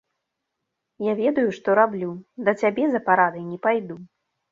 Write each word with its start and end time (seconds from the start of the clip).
Я 1.07 1.11
ведаю, 1.19 1.49
што 1.57 1.75
раблю, 1.79 2.09
да 2.47 2.51
цябе 2.63 2.87
за 2.95 3.03
парадай 3.11 3.43
не 3.51 3.59
пайду. 3.67 3.95